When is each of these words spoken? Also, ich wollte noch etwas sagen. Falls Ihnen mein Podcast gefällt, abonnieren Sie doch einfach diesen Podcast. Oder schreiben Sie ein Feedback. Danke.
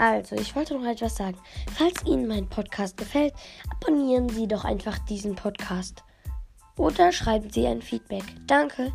Also, 0.00 0.34
ich 0.34 0.56
wollte 0.56 0.78
noch 0.78 0.86
etwas 0.86 1.16
sagen. 1.16 1.36
Falls 1.76 2.06
Ihnen 2.06 2.26
mein 2.26 2.48
Podcast 2.48 2.96
gefällt, 2.96 3.34
abonnieren 3.70 4.30
Sie 4.30 4.48
doch 4.48 4.64
einfach 4.64 4.98
diesen 5.00 5.34
Podcast. 5.34 6.04
Oder 6.78 7.12
schreiben 7.12 7.50
Sie 7.50 7.66
ein 7.66 7.82
Feedback. 7.82 8.24
Danke. 8.46 8.94